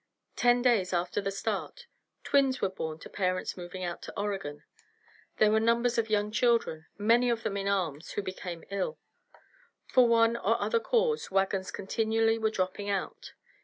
Ten 0.35 0.63
days 0.63 0.93
after 0.93 1.21
the 1.21 1.29
start 1.29 1.85
twins 2.23 2.59
were 2.59 2.69
born 2.69 2.97
to 3.01 3.07
parents 3.07 3.55
moving 3.55 3.83
out 3.83 4.01
to 4.01 4.19
Oregon. 4.19 4.63
There 5.37 5.51
were 5.51 5.59
numbers 5.59 5.99
of 5.99 6.09
young 6.09 6.31
children, 6.31 6.87
many 6.97 7.29
of 7.29 7.43
them 7.43 7.55
in 7.55 7.67
arms, 7.67 8.13
who 8.13 8.23
became 8.23 8.63
ill. 8.71 8.97
For 9.85 10.07
one 10.07 10.35
or 10.37 10.59
other 10.59 10.79
cause, 10.79 11.29
wagons 11.29 11.69
continually 11.69 12.39
were 12.39 12.49
dropping 12.49 12.89
out. 12.89 13.33